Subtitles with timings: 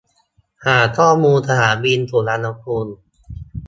[0.65, 2.91] หาข้อมูลสนามบินสุวรรณภูมิ